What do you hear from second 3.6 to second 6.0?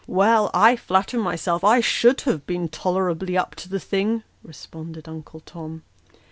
the thing," responded Uncle Tom.